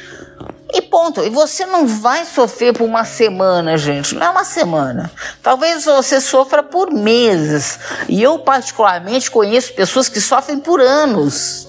E 0.73 0.83
ponto. 0.83 1.23
E 1.23 1.31
você 1.31 1.65
não 1.67 1.87
vai 1.87 2.25
sofrer 2.25 2.73
por 2.73 2.83
uma 2.85 3.05
semana, 3.05 3.79
gente. 3.79 4.15
Não 4.17 4.27
é 4.27 4.31
uma 4.31 4.45
semana. 4.45 5.09
Talvez 5.41 5.85
você 5.85 6.21
sofra 6.21 6.65
por 6.65 6.93
meses. 6.93 7.79
E 8.09 8.21
eu, 8.21 8.41
particularmente, 8.41 9.31
conheço 9.31 9.73
pessoas 9.73 10.09
que 10.09 10.21
sofrem 10.21 10.59
por 10.59 10.81
anos. 10.81 11.69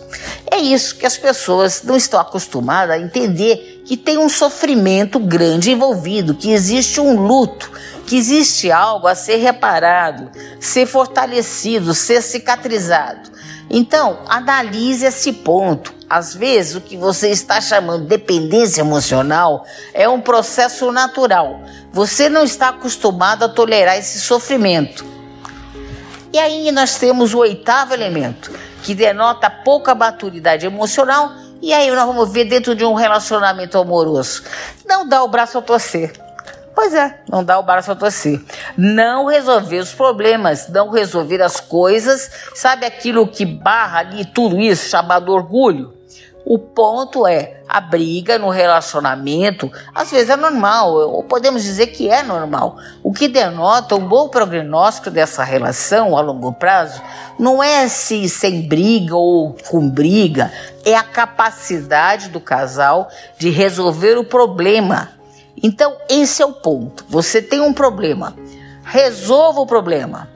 É 0.49 0.57
isso 0.57 0.95
que 0.95 1.05
as 1.05 1.17
pessoas 1.17 1.83
não 1.83 1.95
estão 1.95 2.19
acostumadas 2.19 2.95
a 2.95 2.99
entender 2.99 3.83
que 3.85 3.95
tem 3.95 4.17
um 4.17 4.29
sofrimento 4.29 5.19
grande 5.19 5.71
envolvido, 5.71 6.33
que 6.33 6.51
existe 6.51 6.99
um 6.99 7.19
luto, 7.27 7.71
que 8.05 8.17
existe 8.17 8.71
algo 8.71 9.07
a 9.07 9.15
ser 9.15 9.37
reparado, 9.37 10.29
ser 10.59 10.85
fortalecido, 10.85 11.93
ser 11.93 12.21
cicatrizado. 12.21 13.31
Então, 13.69 14.19
analise 14.27 15.05
esse 15.05 15.33
ponto. 15.33 15.93
Às 16.07 16.35
vezes, 16.35 16.75
o 16.75 16.81
que 16.81 16.95
você 16.95 17.29
está 17.29 17.59
chamando 17.59 18.03
de 18.03 18.09
dependência 18.09 18.81
emocional 18.81 19.65
é 19.93 20.07
um 20.07 20.21
processo 20.21 20.91
natural. 20.91 21.61
Você 21.91 22.29
não 22.29 22.43
está 22.43 22.69
acostumado 22.69 23.43
a 23.43 23.49
tolerar 23.49 23.97
esse 23.97 24.19
sofrimento. 24.19 25.03
E 26.31 26.37
aí 26.37 26.71
nós 26.71 26.97
temos 26.97 27.33
o 27.33 27.39
oitavo 27.39 27.93
elemento, 27.93 28.51
que 28.83 28.93
denota 28.93 29.49
pouca 29.49 29.95
maturidade 29.95 30.65
emocional. 30.65 31.31
E 31.61 31.73
aí 31.73 31.89
nós 31.89 32.05
vamos 32.05 32.31
ver 32.31 32.45
dentro 32.45 32.75
de 32.75 32.85
um 32.85 32.93
relacionamento 32.93 33.77
amoroso. 33.79 34.43
Não 34.85 35.07
dá 35.07 35.23
o 35.23 35.27
braço 35.27 35.57
a 35.57 35.61
torcer. 35.61 36.24
Pois 36.75 36.93
é, 36.93 37.21
não 37.29 37.41
dá 37.41 37.57
o 37.57 37.63
braço 37.63 37.89
a 37.89 37.95
torcer. 37.95 38.43
Não 38.77 39.27
resolver 39.27 39.79
os 39.79 39.93
problemas, 39.93 40.67
não 40.67 40.89
resolver 40.89 41.41
as 41.41 41.61
coisas, 41.61 42.29
sabe 42.53 42.85
aquilo 42.85 43.25
que 43.25 43.45
barra 43.45 43.99
ali 43.99 44.25
tudo 44.25 44.59
isso, 44.59 44.89
chamado 44.89 45.31
orgulho? 45.31 45.95
O 46.45 46.59
ponto 46.59 47.25
é, 47.25 47.61
a 47.67 47.81
briga 47.81 48.37
no 48.37 48.49
relacionamento, 48.49 49.71
às 49.95 50.11
vezes 50.11 50.29
é 50.29 50.35
normal, 50.35 50.93
ou 50.93 51.23
podemos 51.23 51.63
dizer 51.63 51.87
que 51.87 52.07
é 52.07 52.21
normal. 52.21 52.77
O 53.01 53.11
que 53.11 53.27
denota 53.27 53.95
um 53.95 54.07
bom 54.07 54.27
prognóstico 54.27 55.09
dessa 55.09 55.43
relação 55.43 56.15
a 56.15 56.21
longo 56.21 56.53
prazo 56.53 57.01
não 57.39 57.63
é 57.63 57.87
se 57.87 58.29
sem 58.29 58.67
briga 58.67 59.15
ou 59.15 59.55
com 59.69 59.89
briga, 59.89 60.51
é 60.85 60.93
a 60.93 61.01
capacidade 61.01 62.29
do 62.29 62.39
casal 62.39 63.09
de 63.39 63.49
resolver 63.49 64.15
o 64.15 64.23
problema 64.23 65.15
então, 65.61 65.95
esse 66.09 66.41
é 66.41 66.45
o 66.45 66.53
ponto. 66.53 67.05
Você 67.09 67.41
tem 67.41 67.61
um 67.61 67.73
problema, 67.73 68.35
resolva 68.83 69.61
o 69.61 69.65
problema. 69.65 70.29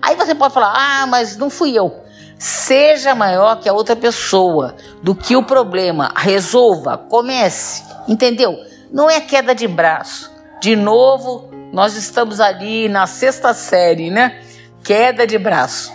Aí 0.00 0.16
você 0.16 0.34
pode 0.34 0.54
falar: 0.54 0.72
ah, 0.74 1.06
mas 1.06 1.36
não 1.36 1.50
fui 1.50 1.76
eu. 1.76 2.02
Seja 2.38 3.14
maior 3.14 3.60
que 3.60 3.68
a 3.68 3.72
outra 3.72 3.94
pessoa, 3.94 4.74
do 5.02 5.14
que 5.14 5.36
o 5.36 5.44
problema. 5.44 6.12
Resolva, 6.16 6.98
comece. 6.98 7.84
Entendeu? 8.08 8.56
Não 8.90 9.08
é 9.08 9.20
queda 9.20 9.54
de 9.54 9.68
braço. 9.68 10.30
De 10.60 10.74
novo, 10.74 11.48
nós 11.72 11.96
estamos 11.96 12.40
ali 12.40 12.88
na 12.88 13.06
sexta 13.06 13.54
série, 13.54 14.10
né? 14.10 14.42
Queda 14.82 15.26
de 15.26 15.38
braço. 15.38 15.92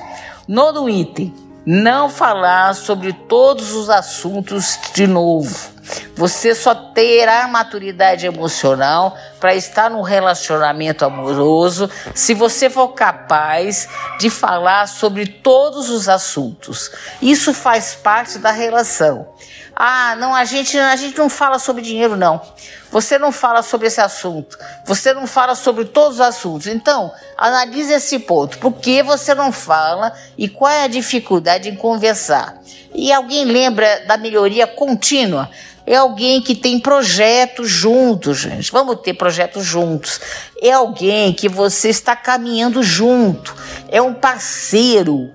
Nono 0.48 0.90
item: 0.90 1.34
não 1.66 2.10
falar 2.10 2.74
sobre 2.76 3.12
todos 3.12 3.74
os 3.74 3.90
assuntos 3.90 4.80
de 4.94 5.06
novo. 5.06 5.77
Você 6.16 6.56
só 6.56 6.74
terá 6.74 7.48
maturidade 7.48 8.26
emocional 8.26 9.16
para 9.40 9.56
estar 9.56 9.90
num 9.90 10.02
relacionamento 10.02 11.06
amoroso 11.06 11.90
se 12.16 12.34
você 12.34 12.70
for 12.70 12.90
capaz 12.90 13.88
de 14.20 14.30
falar 14.30 14.88
sobre 14.88 15.28
todos 15.28 15.90
os 15.90 16.10
assuntos. 16.10 16.92
Isso 17.22 17.54
faz 17.54 17.96
parte 17.96 18.40
da 18.40 18.52
relação. 18.52 19.28
Ah, 19.80 20.16
não, 20.16 20.34
a 20.34 20.44
gente, 20.44 20.76
a 20.76 20.96
gente 20.96 21.16
não 21.20 21.30
fala 21.30 21.60
sobre 21.60 21.84
dinheiro, 21.84 22.18
não. 22.18 22.42
Você 22.90 23.20
não 23.20 23.32
fala 23.32 23.62
sobre 23.62 23.86
esse 23.86 24.02
assunto. 24.02 24.58
Você 24.86 25.14
não 25.14 25.28
fala 25.28 25.54
sobre 25.54 25.86
todos 25.86 26.16
os 26.16 26.22
assuntos. 26.22 26.66
Então, 26.66 27.14
analise 27.38 27.94
esse 27.94 28.18
ponto. 28.18 28.58
Por 28.58 28.74
que 28.74 29.04
você 29.04 29.36
não 29.36 29.52
fala 29.52 30.12
e 30.36 30.50
qual 30.50 30.72
é 30.72 30.84
a 30.84 30.88
dificuldade 30.88 31.70
em 31.70 31.76
conversar? 31.76 32.60
E 32.92 33.14
alguém 33.14 33.46
lembra 33.46 34.04
da 34.08 34.18
melhoria 34.18 34.66
contínua? 34.66 35.48
É 35.88 35.96
alguém 35.96 36.42
que 36.42 36.54
tem 36.54 36.78
projetos 36.78 37.70
juntos, 37.70 38.40
gente. 38.40 38.70
Vamos 38.74 39.00
ter 39.00 39.14
projetos 39.14 39.66
juntos. 39.66 40.20
É 40.62 40.74
alguém 40.74 41.32
que 41.32 41.48
você 41.48 41.88
está 41.88 42.14
caminhando 42.14 42.84
junto. 42.84 43.56
É 43.88 44.02
um 44.02 44.14
parceiro, 44.14 45.32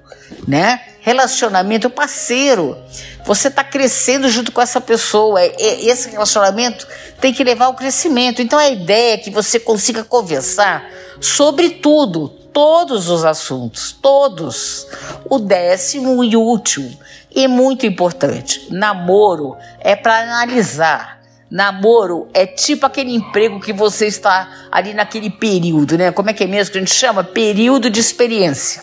né? 0.46 0.78
Relacionamento 1.00 1.88
parceiro. 1.88 2.76
Você 3.24 3.48
está 3.48 3.64
crescendo 3.64 4.28
junto 4.28 4.52
com 4.52 4.60
essa 4.60 4.78
pessoa. 4.78 5.40
É, 5.40 5.54
é, 5.58 5.86
esse 5.86 6.10
relacionamento 6.10 6.86
tem 7.18 7.32
que 7.32 7.42
levar 7.42 7.64
ao 7.64 7.74
crescimento. 7.74 8.42
Então 8.42 8.58
a 8.58 8.68
ideia 8.68 9.14
é 9.14 9.16
que 9.18 9.30
você 9.30 9.58
consiga 9.58 10.04
conversar 10.04 10.86
sobre 11.18 11.70
tudo, 11.70 12.30
todos 12.52 13.08
os 13.08 13.24
assuntos, 13.24 13.92
todos. 13.92 14.86
O 15.28 15.38
décimo 15.38 16.22
e 16.22 16.36
último 16.36 16.96
e 17.34 17.48
muito 17.48 17.86
importante, 17.86 18.66
namoro 18.70 19.56
é 19.80 19.96
para 19.96 20.20
analisar. 20.20 21.20
Namoro 21.50 22.28
é 22.32 22.46
tipo 22.46 22.86
aquele 22.86 23.14
emprego 23.14 23.60
que 23.60 23.74
você 23.74 24.06
está 24.06 24.48
ali 24.70 24.94
naquele 24.94 25.28
período, 25.28 25.98
né? 25.98 26.10
Como 26.10 26.30
é 26.30 26.32
que 26.32 26.44
é 26.44 26.46
mesmo 26.46 26.72
que 26.72 26.78
a 26.78 26.80
gente 26.80 26.94
chama? 26.94 27.22
Período 27.22 27.90
de 27.90 28.00
experiência. 28.00 28.82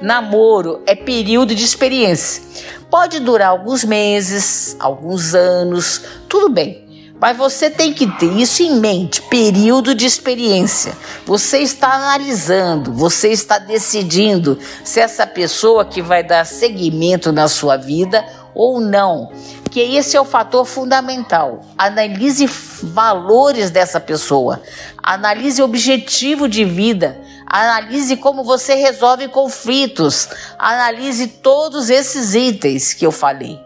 Namoro 0.00 0.82
é 0.86 0.94
período 0.94 1.54
de 1.54 1.62
experiência. 1.62 2.42
Pode 2.90 3.20
durar 3.20 3.48
alguns 3.48 3.84
meses, 3.84 4.76
alguns 4.78 5.34
anos, 5.34 6.02
tudo 6.26 6.48
bem. 6.48 6.85
Mas 7.20 7.36
você 7.36 7.70
tem 7.70 7.92
que 7.92 8.06
ter 8.18 8.30
isso 8.32 8.62
em 8.62 8.78
mente, 8.78 9.22
período 9.22 9.94
de 9.94 10.04
experiência. 10.04 10.96
Você 11.24 11.58
está 11.58 11.94
analisando, 11.94 12.92
você 12.92 13.30
está 13.30 13.58
decidindo 13.58 14.58
se 14.84 15.00
essa 15.00 15.26
pessoa 15.26 15.84
que 15.84 16.02
vai 16.02 16.22
dar 16.22 16.44
seguimento 16.44 17.32
na 17.32 17.48
sua 17.48 17.76
vida 17.76 18.24
ou 18.54 18.80
não, 18.80 19.30
porque 19.62 19.80
esse 19.80 20.16
é 20.16 20.20
o 20.20 20.24
fator 20.24 20.64
fundamental. 20.64 21.62
Analise 21.76 22.46
valores 22.82 23.70
dessa 23.70 24.00
pessoa, 24.00 24.62
analise 25.02 25.62
objetivo 25.62 26.48
de 26.48 26.64
vida, 26.64 27.18
analise 27.46 28.16
como 28.16 28.44
você 28.44 28.74
resolve 28.74 29.28
conflitos, 29.28 30.28
analise 30.58 31.26
todos 31.26 31.90
esses 31.90 32.34
itens 32.34 32.92
que 32.94 33.06
eu 33.06 33.12
falei. 33.12 33.60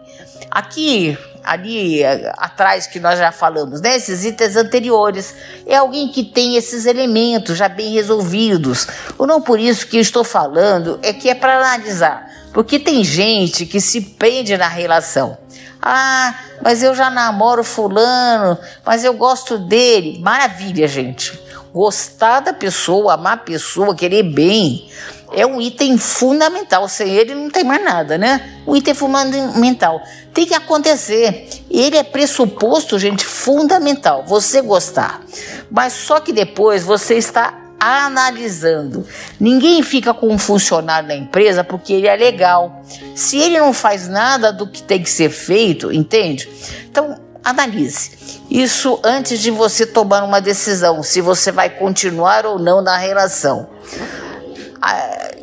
Aqui, 0.49 1.17
ali 1.43 2.03
atrás 2.37 2.87
que 2.87 2.99
nós 2.99 3.17
já 3.17 3.31
falamos, 3.31 3.81
né? 3.81 3.95
Esses 3.95 4.25
itens 4.25 4.55
anteriores. 4.55 5.33
É 5.65 5.75
alguém 5.75 6.07
que 6.07 6.23
tem 6.23 6.55
esses 6.55 6.85
elementos 6.85 7.57
já 7.57 7.67
bem 7.67 7.93
resolvidos. 7.93 8.87
Ou 9.17 9.27
não 9.27 9.41
por 9.41 9.59
isso 9.59 9.87
que 9.87 9.97
eu 9.97 10.01
estou 10.01 10.23
falando, 10.23 10.99
é 11.01 11.13
que 11.13 11.29
é 11.29 11.35
para 11.35 11.57
analisar. 11.57 12.29
Porque 12.53 12.79
tem 12.79 13.03
gente 13.03 13.65
que 13.65 13.79
se 13.79 14.01
prende 14.01 14.57
na 14.57 14.67
relação. 14.67 15.37
Ah, 15.81 16.35
mas 16.61 16.83
eu 16.83 16.93
já 16.93 17.09
namoro 17.09 17.63
fulano, 17.63 18.57
mas 18.85 19.03
eu 19.03 19.13
gosto 19.13 19.57
dele. 19.57 20.19
Maravilha, 20.19 20.87
gente. 20.87 21.39
Gostar 21.73 22.41
da 22.41 22.53
pessoa, 22.53 23.13
amar 23.13 23.33
a 23.33 23.37
pessoa, 23.37 23.95
querer 23.95 24.23
bem, 24.23 24.89
é 25.33 25.45
um 25.45 25.61
item 25.61 25.97
fundamental. 25.97 26.87
Sem 26.87 27.09
ele 27.09 27.33
não 27.33 27.49
tem 27.49 27.63
mais 27.63 27.83
nada, 27.83 28.17
né? 28.17 28.61
Um 28.67 28.75
item 28.75 28.93
fundamental. 28.93 30.01
Tem 30.33 30.45
que 30.45 30.53
acontecer. 30.53 31.47
Ele 31.69 31.97
é 31.97 32.03
pressuposto, 32.03 32.97
gente, 32.99 33.25
fundamental. 33.25 34.23
Você 34.25 34.61
gostar. 34.61 35.21
Mas 35.69 35.93
só 35.93 36.19
que 36.19 36.33
depois 36.33 36.83
você 36.83 37.15
está 37.15 37.61
analisando. 37.79 39.07
Ninguém 39.39 39.81
fica 39.81 40.13
com 40.13 40.27
um 40.27 40.37
funcionário 40.37 41.07
na 41.07 41.15
empresa 41.15 41.63
porque 41.63 41.93
ele 41.93 42.07
é 42.07 42.15
legal. 42.15 42.83
Se 43.15 43.37
ele 43.37 43.57
não 43.57 43.73
faz 43.73 44.07
nada 44.07 44.53
do 44.53 44.67
que 44.67 44.83
tem 44.83 45.01
que 45.01 45.09
ser 45.09 45.31
feito, 45.31 45.91
entende? 45.91 46.47
Então, 46.85 47.19
analise. 47.43 48.11
Isso 48.51 48.99
antes 49.03 49.39
de 49.39 49.49
você 49.49 49.85
tomar 49.85 50.23
uma 50.23 50.39
decisão, 50.39 51.01
se 51.01 51.21
você 51.21 51.51
vai 51.51 51.69
continuar 51.69 52.45
ou 52.45 52.59
não 52.59 52.81
na 52.81 52.97
relação. 52.97 53.67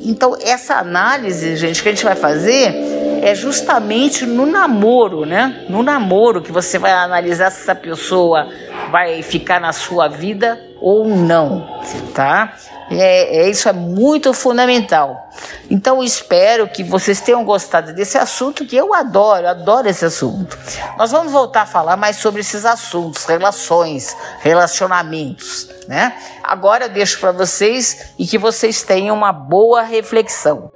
Então, 0.01 0.37
essa 0.41 0.77
análise, 0.77 1.57
gente, 1.57 1.83
que 1.83 1.89
a 1.89 1.93
gente 1.93 2.05
vai 2.05 2.15
fazer 2.15 2.75
é 3.23 3.35
justamente 3.35 4.25
no 4.25 4.47
namoro, 4.47 5.27
né? 5.27 5.65
No 5.69 5.83
namoro 5.83 6.41
que 6.41 6.53
você 6.53 6.79
vai 6.79 6.93
analisar 6.93 7.51
se 7.51 7.63
essa 7.63 7.75
pessoa 7.75 8.49
vai 8.91 9.23
ficar 9.23 9.61
na 9.61 9.73
sua 9.73 10.09
vida 10.09 10.61
ou 10.81 11.09
não, 11.09 11.67
tá? 12.15 12.55
É, 12.91 13.43
é, 13.43 13.51
isso 13.51 13.69
é 13.69 13.73
muito 13.73 14.33
fundamental. 14.33 15.29
Então 15.71 16.03
espero 16.03 16.69
que 16.69 16.83
vocês 16.83 17.21
tenham 17.21 17.45
gostado 17.45 17.93
desse 17.93 18.17
assunto 18.17 18.65
que 18.65 18.77
eu 18.77 18.95
adoro, 18.95 19.47
adoro 19.47 19.89
esse 19.89 20.05
assunto. 20.05 20.59
Nós 20.97 21.11
vamos 21.11 21.31
voltar 21.31 21.63
a 21.63 21.67
falar 21.67 21.97
mais 21.97 22.17
sobre 22.17 22.41
esses 22.41 22.65
assuntos, 22.65 23.25
relações, 23.25 24.17
relacionamentos, 24.41 25.69
né? 25.87 26.17
Agora 26.43 26.87
eu 26.87 26.89
deixo 26.89 27.21
para 27.21 27.33
vocês 27.33 28.15
e 28.19 28.27
que 28.27 28.39
vocês 28.39 28.83
tenham 28.83 29.15
uma 29.15 29.33
boa 29.33 29.83
reflexão. 29.83 30.73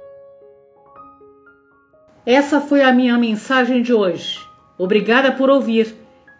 Essa 2.25 2.61
foi 2.61 2.81
a 2.83 2.91
minha 2.91 3.17
mensagem 3.17 3.81
de 3.81 3.93
hoje. 3.93 4.39
Obrigada 4.77 5.31
por 5.31 5.49
ouvir. 5.49 6.02